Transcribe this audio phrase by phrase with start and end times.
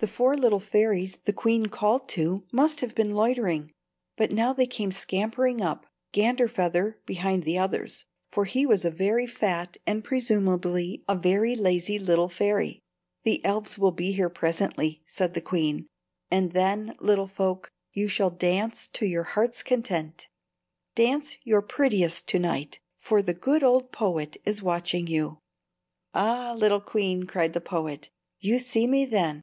[0.00, 3.72] The four little fairies the queen called to must have been loitering.
[4.16, 9.26] But now they came scampering up, Ganderfeather behind the others, for he was a very
[9.26, 12.78] fat and presumably a very lazy little fairy.
[13.24, 15.88] "The elves will be here presently," said the queen,
[16.30, 20.28] "and then, little folk, you shall dance to your heart's content.
[20.94, 25.38] Dance your prettiest to night, for the good old poet is watching you."
[26.14, 29.42] "Ah, little queen," cried the old poet, "you see me, then?